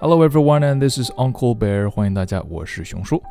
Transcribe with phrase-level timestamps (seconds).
[0.00, 1.88] Hello everyone, and this is Uncle Bear.
[1.88, 3.22] 欢迎大家，我是熊叔。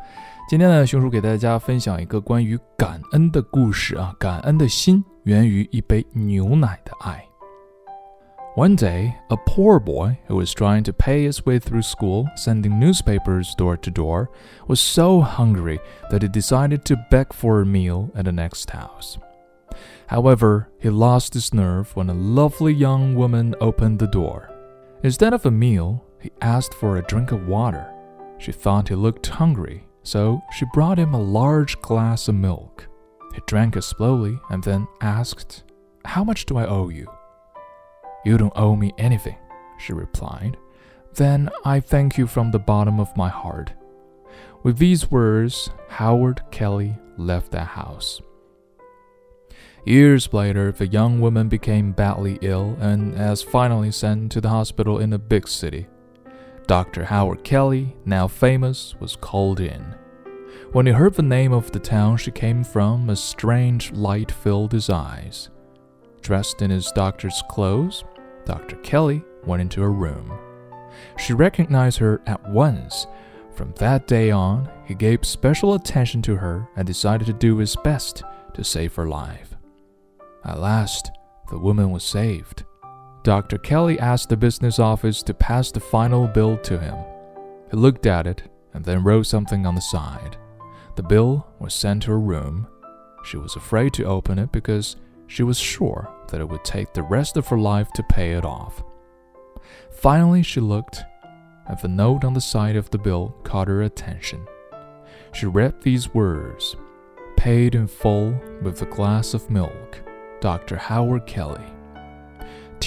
[0.48, 4.14] 今天呢，熊叔给大家分享一个关于感恩的故事啊。
[4.18, 7.24] 感恩的心源于一杯牛奶的爱。
[8.56, 13.54] One day, a poor boy who was trying to pay his way through school, sending newspapers
[13.54, 14.28] door to door,
[14.66, 15.78] was so hungry
[16.10, 19.18] that he decided to beg for a meal at the next house.
[20.06, 24.48] However, he lost his nerve when a lovely young woman opened the door.
[25.02, 27.91] Instead of a meal, he asked for a drink of water.
[28.37, 32.87] She thought he looked hungry, so she brought him a large glass of milk.
[33.33, 35.63] He drank it slowly and then asked,
[36.05, 37.07] How much do I owe you?
[38.25, 39.37] You don't owe me anything,
[39.79, 40.57] she replied.
[41.15, 43.73] Then I thank you from the bottom of my heart.
[44.63, 48.21] With these words, Howard Kelly left the house.
[49.85, 54.99] Years later, the young woman became badly ill and was finally sent to the hospital
[54.99, 55.87] in a big city.
[56.71, 57.03] Dr.
[57.03, 59.93] Howard Kelly, now famous, was called in.
[60.71, 64.71] When he heard the name of the town she came from, a strange light filled
[64.71, 65.49] his eyes.
[66.21, 68.05] Dressed in his doctor's clothes,
[68.45, 68.77] Dr.
[68.77, 70.31] Kelly went into her room.
[71.17, 73.05] She recognized her at once.
[73.53, 77.75] From that day on, he gave special attention to her and decided to do his
[77.83, 79.57] best to save her life.
[80.45, 81.11] At last,
[81.49, 82.63] the woman was saved.
[83.23, 83.59] Dr.
[83.59, 86.95] Kelly asked the business office to pass the final bill to him.
[87.69, 90.37] He looked at it and then wrote something on the side.
[90.95, 92.67] The bill was sent to her room.
[93.23, 94.95] She was afraid to open it because
[95.27, 98.43] she was sure that it would take the rest of her life to pay it
[98.43, 98.83] off.
[99.91, 101.03] Finally, she looked,
[101.67, 104.47] and the note on the side of the bill caught her attention.
[105.31, 106.75] She read these words
[107.37, 110.01] Paid in full with a glass of milk.
[110.41, 110.75] Dr.
[110.75, 111.65] Howard Kelly.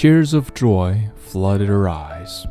[0.05, 2.45] Tears of joy flooded her eyes.